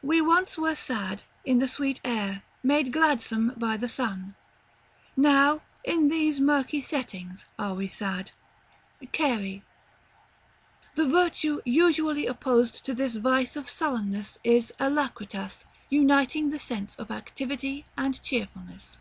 "We 0.00 0.22
once 0.22 0.56
were 0.56 0.74
sad, 0.74 1.24
In 1.44 1.58
the 1.58 1.68
sweet 1.68 2.00
air, 2.02 2.42
made 2.62 2.90
gladsome 2.90 3.52
by 3.58 3.76
the 3.76 3.86
sun, 3.86 4.34
Now 5.14 5.60
in 5.84 6.08
these 6.08 6.40
murky 6.40 6.80
settlings 6.80 7.44
are 7.58 7.74
we 7.74 7.86
sad." 7.86 8.30
CARY. 9.12 9.62
The 10.94 11.06
virtue 11.06 11.60
usually 11.66 12.26
opposed 12.26 12.82
to 12.86 12.94
this 12.94 13.16
vice 13.16 13.56
of 13.56 13.68
sullenness 13.68 14.38
is 14.42 14.72
Alacritas, 14.80 15.64
uniting 15.90 16.48
the 16.48 16.58
sense 16.58 16.94
of 16.94 17.10
activity 17.10 17.84
and 17.94 18.18
cheerfulness. 18.22 18.96